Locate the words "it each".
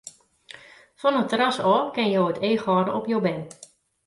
2.33-2.63